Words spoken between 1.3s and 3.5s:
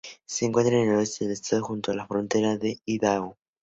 estado, junto a la frontera con Idaho.